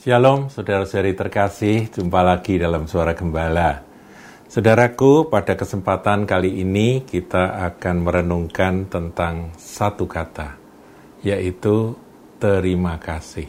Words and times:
Shalom, 0.00 0.48
saudara-saudari 0.48 1.12
terkasih, 1.12 1.92
jumpa 1.92 2.24
lagi 2.24 2.56
dalam 2.56 2.88
Suara 2.88 3.12
Gembala. 3.12 3.84
Saudaraku, 4.48 5.28
pada 5.28 5.52
kesempatan 5.60 6.24
kali 6.24 6.64
ini 6.64 7.04
kita 7.04 7.60
akan 7.68 8.08
merenungkan 8.08 8.88
tentang 8.88 9.52
satu 9.60 10.08
kata, 10.08 10.56
yaitu 11.20 12.00
terima 12.40 12.96
kasih. 12.96 13.44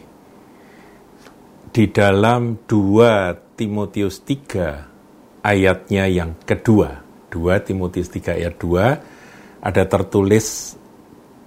Di 1.71 1.87
dalam 1.87 2.67
2 2.67 3.55
Timotius 3.55 4.19
3 4.19 5.47
ayatnya 5.47 6.03
yang 6.11 6.35
kedua, 6.43 6.99
2 7.31 7.63
Timotius 7.63 8.11
3 8.11 8.43
ayat 8.43 8.59
2, 8.59 9.63
ada 9.63 9.83
tertulis 9.87 10.75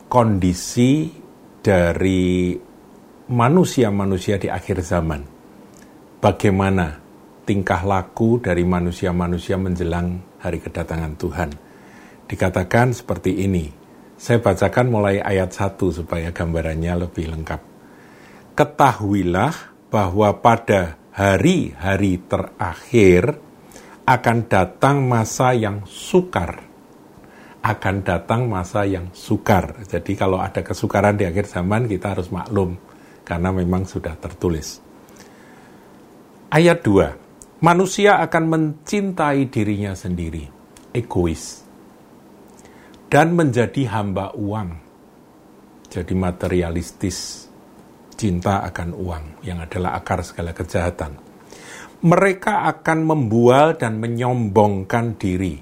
kondisi 0.09 1.12
dari 1.60 2.56
manusia-manusia 3.24 4.37
di 4.37 4.52
akhir 4.52 4.84
zaman. 4.84 5.24
Bagaimana 6.20 7.01
tingkah 7.48 7.80
laku 7.84 8.41
dari 8.41 8.65
manusia-manusia 8.69 9.56
menjelang 9.56 10.20
hari 10.41 10.60
kedatangan 10.60 11.16
Tuhan. 11.16 11.51
Dikatakan 12.29 12.92
seperti 12.92 13.45
ini. 13.45 13.68
Saya 14.16 14.41
bacakan 14.41 14.88
mulai 14.88 15.20
ayat 15.20 15.52
1 15.52 15.77
supaya 15.92 16.32
gambarannya 16.32 17.09
lebih 17.09 17.32
lengkap. 17.32 17.60
Ketahuilah 18.56 19.52
bahwa 19.88 20.29
pada 20.41 20.96
hari-hari 21.12 22.20
terakhir 22.24 23.41
akan 24.04 24.38
datang 24.48 25.04
masa 25.04 25.52
yang 25.56 25.84
sukar. 25.88 26.60
Akan 27.65 28.04
datang 28.04 28.48
masa 28.48 28.84
yang 28.84 29.09
sukar. 29.16 29.80
Jadi 29.88 30.12
kalau 30.12 30.41
ada 30.41 30.60
kesukaran 30.60 31.16
di 31.16 31.24
akhir 31.24 31.48
zaman 31.48 31.88
kita 31.88 32.13
harus 32.16 32.29
maklum 32.29 32.76
karena 33.24 33.50
memang 33.50 33.88
sudah 33.88 34.14
tertulis. 34.20 34.78
Ayat 36.52 36.84
2. 36.86 37.64
Manusia 37.64 38.20
akan 38.20 38.44
mencintai 38.46 39.48
dirinya 39.48 39.96
sendiri, 39.96 40.44
egois, 40.92 41.64
dan 43.08 43.32
menjadi 43.32 43.88
hamba 43.88 44.36
uang. 44.36 44.70
Jadi 45.88 46.12
materialistis, 46.12 47.48
cinta 48.14 48.60
akan 48.68 48.92
uang 48.92 49.24
yang 49.48 49.64
adalah 49.64 49.96
akar 49.96 50.20
segala 50.22 50.52
kejahatan. 50.52 51.16
Mereka 52.04 52.68
akan 52.68 52.98
membual 53.08 53.80
dan 53.80 53.96
menyombongkan 53.96 55.16
diri. 55.16 55.56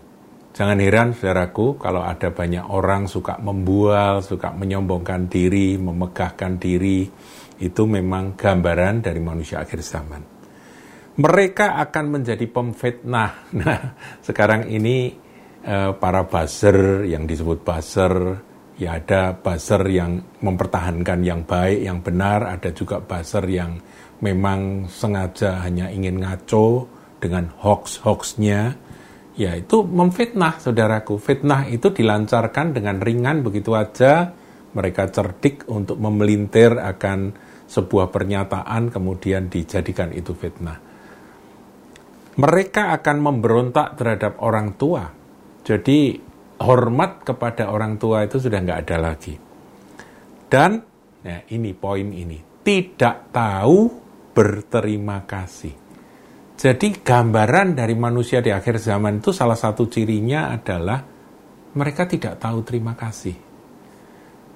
Jangan 0.52 0.82
heran, 0.84 1.16
saudaraku, 1.16 1.80
kalau 1.80 2.04
ada 2.04 2.28
banyak 2.28 2.68
orang 2.68 3.08
suka 3.08 3.40
membual, 3.40 4.20
suka 4.20 4.52
menyombongkan 4.52 5.30
diri, 5.30 5.80
memegahkan 5.80 6.60
diri, 6.60 7.08
itu 7.60 7.82
memang 7.84 8.38
gambaran 8.38 9.04
dari 9.04 9.20
manusia 9.20 9.60
akhir 9.60 9.80
zaman. 9.84 10.22
Mereka 11.12 11.76
akan 11.76 12.04
menjadi 12.08 12.46
pemfitnah. 12.48 13.30
Nah, 13.60 13.80
sekarang 14.24 14.70
ini 14.72 15.12
eh, 15.60 15.90
para 15.92 16.24
buzzer 16.24 17.04
yang 17.04 17.28
disebut 17.28 17.60
buzzer, 17.60 18.40
ya 18.80 18.96
ada 18.96 19.36
buzzer 19.36 19.84
yang 19.92 20.40
mempertahankan 20.40 21.20
yang 21.20 21.44
baik, 21.44 21.84
yang 21.84 22.00
benar, 22.00 22.48
ada 22.48 22.72
juga 22.72 23.04
buzzer 23.04 23.44
yang 23.44 23.76
memang 24.22 24.86
sengaja 24.88 25.60
hanya 25.66 25.90
ingin 25.92 26.22
ngaco 26.22 26.86
dengan 27.22 27.50
hoax-hoaxnya, 27.60 28.60
ya 29.36 29.52
itu 29.54 29.84
memfitnah 29.84 30.58
saudaraku. 30.58 31.18
Fitnah 31.18 31.68
itu 31.68 31.92
dilancarkan 31.92 32.74
dengan 32.74 32.98
ringan 32.98 33.44
begitu 33.44 33.76
aja, 33.76 34.32
mereka 34.72 35.08
cerdik 35.12 35.68
untuk 35.68 36.00
memelintir 36.00 36.80
akan 36.80 37.32
sebuah 37.68 38.08
pernyataan 38.12 38.92
kemudian 38.92 39.48
dijadikan 39.48 40.12
itu 40.12 40.32
fitnah. 40.32 40.80
Mereka 42.32 42.96
akan 42.96 43.16
memberontak 43.20 44.00
terhadap 44.00 44.40
orang 44.40 44.76
tua. 44.80 45.04
Jadi 45.62 46.16
hormat 46.64 47.24
kepada 47.24 47.68
orang 47.68 48.00
tua 48.00 48.24
itu 48.24 48.40
sudah 48.40 48.58
nggak 48.60 48.80
ada 48.88 48.96
lagi. 48.96 49.34
Dan 50.48 50.80
ya 51.20 51.44
ini 51.52 51.76
poin 51.76 52.08
ini, 52.08 52.64
tidak 52.64 53.32
tahu 53.32 53.88
berterima 54.32 55.28
kasih. 55.28 55.76
Jadi 56.56 57.04
gambaran 57.04 57.76
dari 57.76 57.92
manusia 57.96 58.40
di 58.40 58.48
akhir 58.48 58.80
zaman 58.80 59.20
itu 59.20 59.32
salah 59.32 59.56
satu 59.56 59.88
cirinya 59.88 60.52
adalah 60.52 61.00
mereka 61.72 62.04
tidak 62.04 62.36
tahu 62.40 62.60
terima 62.64 62.92
kasih 62.92 63.51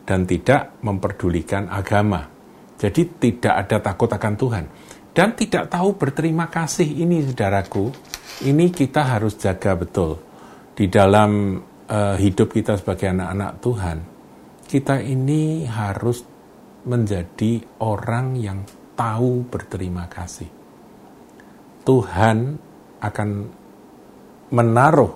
dan 0.07 0.23
tidak 0.25 0.79
memperdulikan 0.87 1.67
agama. 1.67 2.25
Jadi 2.79 3.19
tidak 3.19 3.55
ada 3.67 3.77
takut 3.83 4.07
akan 4.07 4.35
Tuhan. 4.39 4.65
Dan 5.11 5.33
tidak 5.35 5.73
tahu 5.73 5.97
berterima 5.97 6.47
kasih 6.47 6.87
ini 6.87 7.25
saudaraku, 7.25 7.89
ini 8.47 8.69
kita 8.69 9.17
harus 9.17 9.35
jaga 9.41 9.75
betul. 9.75 10.21
Di 10.77 10.87
dalam 10.93 11.57
uh, 11.89 12.17
hidup 12.21 12.53
kita 12.53 12.77
sebagai 12.77 13.11
anak-anak 13.11 13.53
Tuhan, 13.65 13.99
kita 14.69 15.01
ini 15.01 15.65
harus 15.65 16.21
menjadi 16.85 17.65
orang 17.83 18.37
yang 18.37 18.63
tahu 18.93 19.49
berterima 19.49 20.07
kasih. 20.07 20.53
Tuhan 21.83 22.39
akan 23.01 23.31
menaruh 24.53 25.13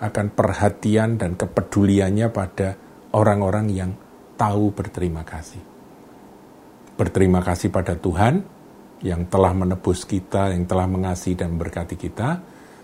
akan 0.00 0.26
perhatian 0.32 1.20
dan 1.20 1.36
kepeduliannya 1.36 2.28
pada 2.32 2.72
orang-orang 3.12 3.66
yang 3.68 3.90
tahu 4.40 4.72
berterima 4.72 5.20
kasih 5.20 5.60
berterima 7.00 7.40
kasih 7.40 7.72
pada 7.72 7.96
Tuhan 7.96 8.44
yang 9.00 9.24
telah 9.32 9.56
menebus 9.56 10.04
kita, 10.04 10.52
yang 10.52 10.68
telah 10.68 10.84
mengasihi 10.84 11.32
dan 11.32 11.56
memberkati 11.56 11.96
kita, 11.96 12.28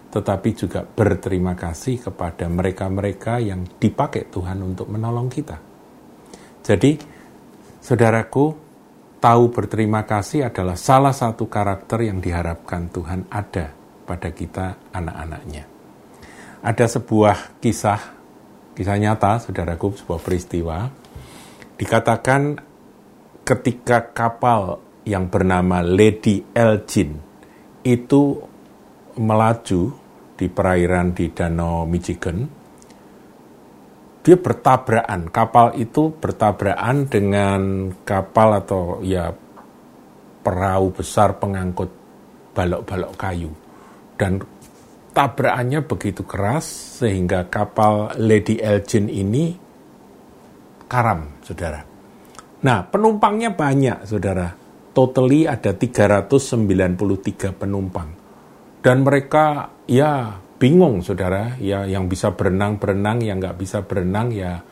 tetapi 0.09 0.49
juga 0.57 0.81
berterima 0.89 1.53
kasih 1.53 2.01
kepada 2.01 2.49
mereka-mereka 2.49 3.37
yang 3.45 3.69
dipakai 3.77 4.33
Tuhan 4.33 4.65
untuk 4.65 4.89
menolong 4.89 5.29
kita. 5.29 5.61
Jadi, 6.65 6.97
saudaraku, 7.85 8.57
tahu 9.21 9.45
berterima 9.53 10.09
kasih 10.09 10.49
adalah 10.49 10.81
salah 10.81 11.13
satu 11.13 11.45
karakter 11.53 12.09
yang 12.09 12.17
diharapkan 12.17 12.89
Tuhan 12.89 13.29
ada 13.29 13.77
pada 14.09 14.33
kita 14.33 14.97
anak-anaknya. 14.97 15.69
Ada 16.65 16.97
sebuah 16.97 17.61
kisah, 17.61 18.01
kisah 18.73 18.97
nyata, 18.97 19.45
saudaraku, 19.45 19.93
sebuah 19.93 20.21
peristiwa, 20.25 21.06
dikatakan 21.77 22.57
ketika 23.45 24.11
kapal 24.17 24.81
yang 25.07 25.31
bernama 25.31 25.85
Lady 25.85 26.43
Elgin 26.57 27.21
itu 27.87 28.43
melaju 29.17 29.83
di 30.37 30.47
perairan 30.51 31.15
di 31.17 31.33
Danau 31.33 31.87
Michigan, 31.89 32.45
dia 34.27 34.37
bertabrakan. 34.37 35.31
Kapal 35.31 35.79
itu 35.79 36.11
bertabrakan 36.13 37.07
dengan 37.07 37.61
kapal 38.03 38.61
atau 38.61 39.01
ya 39.07 39.31
perahu 40.43 40.91
besar 40.93 41.39
pengangkut 41.39 41.89
balok-balok 42.53 43.13
kayu. 43.15 43.55
Dan 44.19 44.43
tabrakannya 45.15 45.87
begitu 45.87 46.27
keras 46.27 46.67
sehingga 47.01 47.47
kapal 47.49 48.19
Lady 48.19 48.61
Elgin 48.61 49.09
ini 49.09 49.66
karam, 50.87 51.43
saudara. 51.43 51.83
Nah, 52.63 52.79
penumpangnya 52.89 53.53
banyak, 53.53 54.07
saudara. 54.09 54.55
Totally 54.97 55.45
ada 55.45 55.77
393 55.77 57.53
penumpang. 57.53 58.09
Dan 58.81 59.05
mereka, 59.05 59.71
ya, 59.85 60.41
bingung, 60.57 61.05
saudara. 61.05 61.59
Ya, 61.61 61.85
yang 61.85 62.09
bisa 62.09 62.33
berenang, 62.33 62.81
berenang. 62.81 63.21
Yang 63.21 63.37
nggak 63.45 63.59
bisa 63.61 63.79
berenang, 63.85 64.33
ya, 64.33 64.65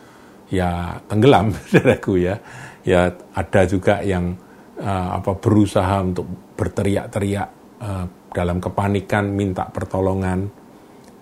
ya 0.48 0.96
tenggelam, 1.06 1.52
saudaraku 1.70 2.24
ya. 2.24 2.40
Ya, 2.86 3.12
ada 3.36 3.62
juga 3.68 4.00
yang 4.00 4.36
uh, 4.80 5.08
apa 5.20 5.36
berusaha 5.36 6.00
untuk 6.00 6.26
berteriak-teriak 6.56 7.48
uh, 7.80 8.04
dalam 8.32 8.58
kepanikan 8.58 9.30
minta 9.30 9.68
pertolongan 9.68 10.48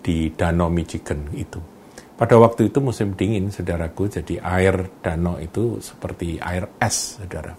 di 0.02 0.31
Danau 0.34 0.72
Michigan 0.72 1.31
itu. 1.37 1.71
Pada 2.12 2.37
waktu 2.38 2.69
itu 2.70 2.79
musim 2.79 3.17
dingin, 3.17 3.50
saudaraku, 3.50 4.06
jadi 4.06 4.38
air 4.38 5.03
danau 5.03 5.41
itu 5.41 5.81
seperti 5.82 6.38
air 6.38 6.69
es, 6.79 7.19
saudara. 7.19 7.56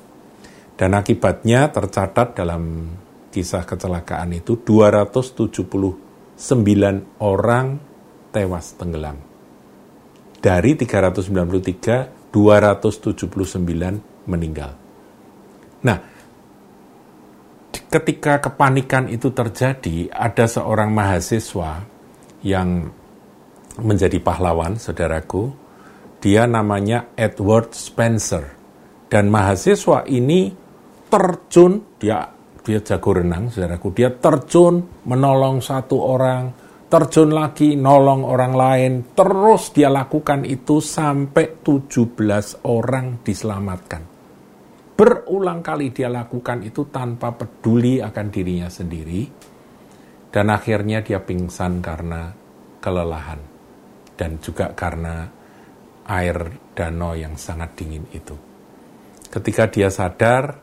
Dan 0.74 0.94
akibatnya 0.98 1.70
tercatat 1.74 2.38
dalam 2.38 2.88
kisah 3.34 3.66
kecelakaan 3.66 4.34
itu 4.38 4.62
279 4.62 6.38
orang 7.22 7.68
tewas 8.30 8.78
tenggelam. 8.78 9.18
Dari 10.38 10.72
393, 10.78 12.30
279 12.34 14.30
meninggal. 14.30 14.72
Nah, 15.84 15.98
ketika 17.74 18.42
kepanikan 18.42 19.06
itu 19.10 19.30
terjadi, 19.30 20.10
ada 20.10 20.46
seorang 20.50 20.90
mahasiswa 20.90 21.86
yang 22.42 22.90
menjadi 23.82 24.22
pahlawan, 24.22 24.78
saudaraku. 24.78 25.50
Dia 26.22 26.46
namanya 26.46 27.16
Edward 27.18 27.74
Spencer. 27.74 28.44
Dan 29.10 29.30
mahasiswa 29.30 30.06
ini 30.10 30.50
terjun, 31.10 31.98
dia 31.98 32.26
dia 32.64 32.80
jago 32.80 33.12
renang, 33.12 33.52
saudaraku. 33.52 33.92
Dia 33.92 34.10
terjun 34.16 35.04
menolong 35.04 35.60
satu 35.60 36.00
orang, 36.00 36.50
terjun 36.88 37.36
lagi 37.36 37.76
nolong 37.76 38.24
orang 38.24 38.54
lain. 38.56 38.94
Terus 39.12 39.76
dia 39.76 39.92
lakukan 39.92 40.48
itu 40.48 40.80
sampai 40.80 41.60
17 41.60 42.64
orang 42.70 43.20
diselamatkan. 43.20 44.02
Berulang 44.94 45.60
kali 45.66 45.90
dia 45.92 46.08
lakukan 46.08 46.64
itu 46.64 46.88
tanpa 46.88 47.36
peduli 47.36 48.00
akan 48.00 48.28
dirinya 48.30 48.70
sendiri. 48.72 49.28
Dan 50.34 50.50
akhirnya 50.50 51.06
dia 51.06 51.22
pingsan 51.22 51.78
karena 51.84 52.34
kelelahan. 52.82 53.53
Dan 54.14 54.38
juga 54.40 54.72
karena 54.78 55.26
air 56.08 56.38
danau 56.76 57.18
yang 57.18 57.34
sangat 57.40 57.74
dingin 57.78 58.06
itu. 58.14 58.36
Ketika 59.32 59.72
dia 59.72 59.90
sadar, 59.90 60.62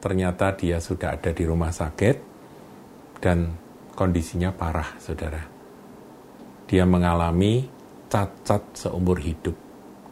ternyata 0.00 0.52
dia 0.56 0.82
sudah 0.82 1.16
ada 1.16 1.32
di 1.32 1.44
rumah 1.48 1.72
sakit 1.72 2.16
dan 3.20 3.56
kondisinya 3.96 4.52
parah, 4.52 5.00
saudara. 5.00 5.40
Dia 6.68 6.84
mengalami 6.84 7.64
cacat 8.10 8.76
seumur 8.76 9.18
hidup, 9.22 9.56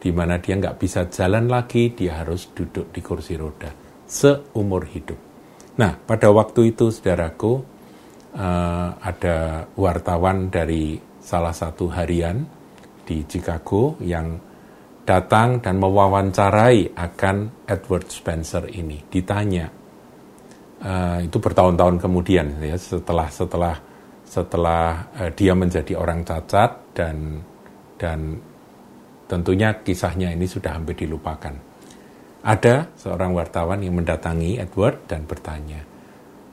di 0.01 0.09
mana 0.09 0.41
dia 0.41 0.57
nggak 0.57 0.77
bisa 0.81 1.05
jalan 1.07 1.45
lagi, 1.45 1.93
dia 1.93 2.25
harus 2.25 2.49
duduk 2.55 2.89
di 2.89 3.01
kursi 3.05 3.37
roda 3.37 3.89
seumur 4.09 4.89
hidup. 4.89 5.15
Nah, 5.77 5.95
pada 5.95 6.33
waktu 6.33 6.73
itu, 6.73 6.89
saudaraku, 6.89 7.61
uh, 8.33 8.89
ada 8.99 9.69
wartawan 9.77 10.49
dari 10.49 10.97
salah 11.21 11.53
satu 11.53 11.87
harian 11.93 12.43
di 13.09 13.25
Chicago 13.25 13.97
yang 14.05 14.37
datang 15.01 15.57
dan 15.57 15.81
mewawancarai 15.81 16.93
akan 16.93 17.65
Edward 17.65 18.13
Spencer 18.13 18.69
ini. 18.69 19.01
Ditanya, 19.09 19.65
uh, 20.85 21.17
itu 21.17 21.37
bertahun-tahun 21.41 21.97
kemudian 21.97 22.61
ya 22.61 22.77
setelah 22.77 23.25
setelah 23.33 23.75
setelah 24.21 25.09
uh, 25.17 25.33
dia 25.33 25.57
menjadi 25.57 25.97
orang 25.97 26.21
cacat 26.21 26.93
dan 26.93 27.41
dan 27.97 28.37
tentunya 29.25 29.81
kisahnya 29.81 30.29
ini 30.29 30.45
sudah 30.45 30.77
hampir 30.77 30.93
dilupakan. 30.93 31.57
Ada 32.45 32.93
seorang 32.93 33.33
wartawan 33.33 33.81
yang 33.81 33.97
mendatangi 33.97 34.61
Edward 34.61 35.09
dan 35.09 35.25
bertanya, 35.25 35.81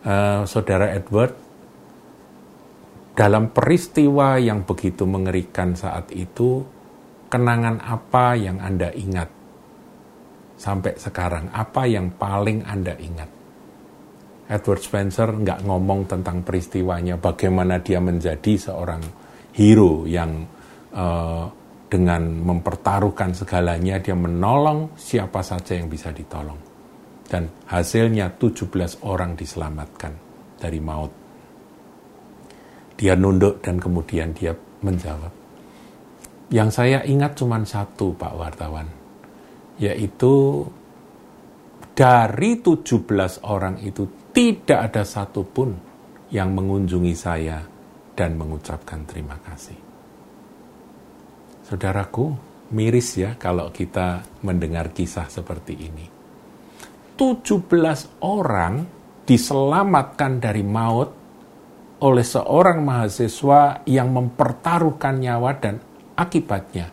uh, 0.03 0.43
saudara 0.49 0.91
Edward, 0.97 1.46
dalam 3.17 3.49
peristiwa 3.49 4.37
yang 4.37 4.69
begitu 4.69 5.09
mengerikan 5.09 5.73
saat 5.73 6.13
itu, 6.13 6.61
kenangan 7.33 7.81
apa 7.81 8.37
yang 8.37 8.61
Anda 8.61 8.93
ingat 8.93 9.33
sampai 10.61 11.01
sekarang? 11.01 11.49
Apa 11.49 11.89
yang 11.89 12.13
paling 12.21 12.69
Anda 12.69 12.93
ingat? 12.93 13.31
Edward 14.53 14.85
Spencer 14.85 15.33
nggak 15.33 15.65
ngomong 15.65 16.07
tentang 16.07 16.45
peristiwanya, 16.45 17.17
bagaimana 17.17 17.81
dia 17.81 17.99
menjadi 17.99 18.53
seorang 18.61 19.03
hero 19.57 20.05
yang 20.05 20.45
uh, 20.93 21.49
dengan 21.89 22.23
mempertaruhkan 22.45 23.33
segalanya, 23.33 23.97
dia 23.97 24.15
menolong 24.15 24.93
siapa 24.93 25.41
saja 25.41 25.73
yang 25.73 25.89
bisa 25.89 26.13
ditolong. 26.13 26.61
Dan 27.27 27.49
hasilnya 27.65 28.39
17 28.39 29.03
orang 29.09 29.35
diselamatkan 29.35 30.13
dari 30.61 30.79
maut. 30.79 31.26
Dia 32.97 33.13
nunduk 33.13 33.61
dan 33.61 33.77
kemudian 33.77 34.33
dia 34.33 34.57
menjawab, 34.81 35.33
yang 36.49 36.73
saya 36.73 37.05
ingat 37.05 37.37
cuma 37.37 37.61
satu 37.61 38.17
Pak 38.17 38.33
Wartawan, 38.33 38.89
yaitu 39.77 40.65
dari 41.97 42.61
17 42.61 42.93
orang 43.45 43.81
itu 43.85 44.09
tidak 44.33 44.93
ada 44.93 45.03
satupun 45.05 45.77
yang 46.33 46.53
mengunjungi 46.53 47.15
saya 47.17 47.61
dan 48.17 48.37
mengucapkan 48.41 49.05
terima 49.05 49.37
kasih. 49.45 49.77
Saudaraku, 51.67 52.31
miris 52.71 53.19
ya 53.19 53.35
kalau 53.35 53.75
kita 53.75 54.23
mendengar 54.47 54.95
kisah 54.95 55.27
seperti 55.27 55.75
ini. 55.75 56.07
17 57.17 58.23
orang 58.23 58.75
diselamatkan 59.27 60.39
dari 60.39 60.63
maut 60.63 61.26
oleh 62.01 62.27
seorang 62.27 62.85
mahasiswa 62.85 63.87
yang 63.89 64.13
mempertaruhkan 64.13 65.17
nyawa 65.17 65.53
dan 65.57 65.77
Akibatnya, 66.17 66.89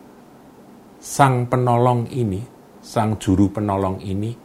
sang 1.00 1.48
penolong 1.48 2.12
ini, 2.12 2.44
sang 2.84 3.16
juru 3.16 3.48
penolong 3.48 4.04
ini 4.04 4.36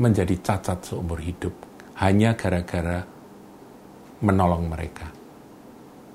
menjadi 0.00 0.32
cacat 0.40 0.88
seumur 0.88 1.20
hidup 1.20 1.52
hanya 2.00 2.32
gara-gara 2.32 3.04
menolong 4.24 4.72
mereka. 4.72 5.12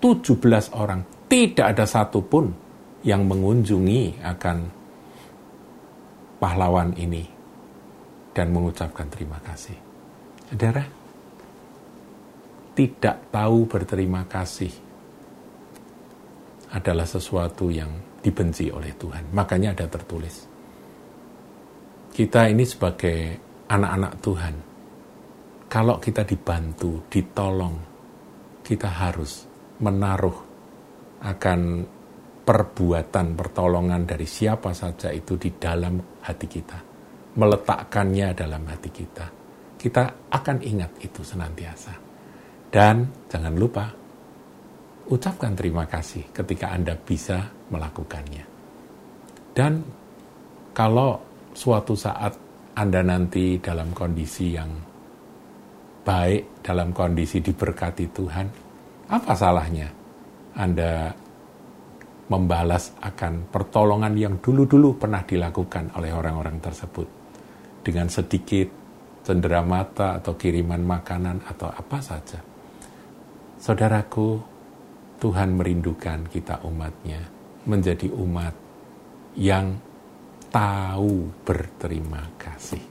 17 0.01 0.74
orang, 0.74 1.29
tidak 1.29 1.77
ada 1.77 1.86
satupun 1.86 2.50
yang 3.06 3.29
mengunjungi 3.29 4.25
akan 4.25 4.57
pahlawan 6.41 6.89
ini 6.97 7.21
dan 8.33 8.50
mengucapkan 8.50 9.06
terima 9.13 9.38
kasih. 9.45 9.77
Saudara, 10.50 11.02
tidak 12.73 13.29
tahu 13.29 13.69
berterima 13.69 14.25
kasih 14.25 14.73
adalah 16.73 17.05
sesuatu 17.05 17.69
yang 17.69 18.17
dibenci 18.17 18.73
oleh 18.73 18.97
Tuhan. 18.97 19.29
Makanya 19.29 19.77
ada 19.77 19.85
tertulis. 19.85 20.49
Kita 22.13 22.49
ini 22.49 22.65
sebagai 22.65 23.17
anak-anak 23.69 24.13
Tuhan, 24.21 24.55
kalau 25.69 25.97
kita 25.97 26.21
dibantu, 26.25 27.05
ditolong, 27.09 27.77
kita 28.61 28.89
harus 28.89 29.45
menaruh 29.81 30.37
akan 31.23 31.59
perbuatan 32.43 33.33
pertolongan 33.33 34.03
dari 34.05 34.27
siapa 34.27 34.75
saja 34.75 35.09
itu 35.09 35.39
di 35.39 35.49
dalam 35.57 35.97
hati 36.21 36.47
kita. 36.49 36.79
Meletakkannya 37.33 38.27
dalam 38.37 38.61
hati 38.69 38.89
kita. 38.93 39.25
Kita 39.73 40.29
akan 40.29 40.57
ingat 40.61 41.01
itu 41.01 41.25
senantiasa. 41.25 42.02
Dan 42.73 43.05
jangan 43.29 43.53
lupa, 43.53 43.85
ucapkan 45.13 45.53
terima 45.53 45.85
kasih 45.85 46.33
ketika 46.33 46.73
Anda 46.73 46.97
bisa 46.97 47.45
melakukannya. 47.69 48.45
Dan 49.53 49.85
kalau 50.74 51.21
suatu 51.53 51.93
saat 51.93 52.33
Anda 52.74 53.05
nanti 53.05 53.62
dalam 53.62 53.93
kondisi 53.93 54.57
yang 54.57 54.74
baik, 56.01 56.65
dalam 56.65 56.89
kondisi 56.98 57.45
diberkati 57.45 58.09
Tuhan, 58.09 58.48
apa 59.13 59.33
salahnya 59.38 59.93
Anda 60.57 61.13
membalas 62.25 62.98
akan 63.05 63.53
pertolongan 63.53 64.17
yang 64.17 64.41
dulu-dulu 64.41 64.98
pernah 64.98 65.21
dilakukan 65.21 65.93
oleh 65.93 66.09
orang-orang 66.09 66.57
tersebut 66.57 67.05
dengan 67.86 68.09
sedikit 68.09 68.65
cendera 69.21 69.62
mata 69.62 70.17
atau 70.17 70.33
kiriman 70.33 70.81
makanan 70.81 71.45
atau 71.45 71.69
apa 71.69 72.01
saja. 72.01 72.52
Saudaraku, 73.63 74.43
Tuhan 75.24 75.55
merindukan 75.55 76.27
kita 76.27 76.67
umatnya 76.67 77.24
menjadi 77.63 78.12
umat 78.12 78.51
yang 79.39 79.79
tahu 80.51 81.32
berterima 81.48 82.27
kasih. 82.36 82.84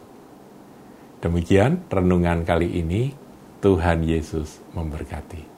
Demikian 1.20 1.84
renungan 1.92 2.48
kali 2.48 2.80
ini, 2.80 3.12
Tuhan 3.60 4.00
Yesus 4.00 4.64
memberkati. 4.72 5.51